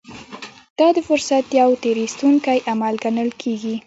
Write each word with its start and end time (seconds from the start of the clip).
دا 0.79 0.87
د 0.95 0.97
فرصت 1.07 1.45
يو 1.59 1.69
تېر 1.83 1.97
ايستونکی 2.03 2.57
عمل 2.71 2.93
ګڼل 3.03 3.29
کېږي. 3.41 3.75